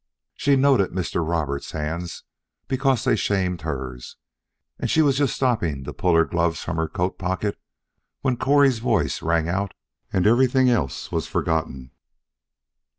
[0.33, 1.21] She noted Mr.
[1.23, 2.23] Roberts' hands,
[2.67, 4.17] because they shamed hers,
[4.79, 7.59] and she was just stopping to pull her gloves from her coat pocket
[8.21, 9.75] when Correy's voice rang out
[10.11, 11.91] and everything else was forgotten.